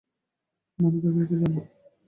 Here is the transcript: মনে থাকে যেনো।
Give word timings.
মনে 0.79 0.99
থাকে 1.05 1.23
যেনো। 1.31 1.61